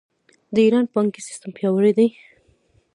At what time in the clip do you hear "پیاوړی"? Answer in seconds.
1.57-1.91